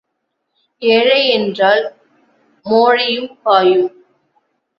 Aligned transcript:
ஏழை 0.81 1.29
என்றால் 1.29 1.83
மோழையும் 2.65 3.37
பாயும். 3.43 3.87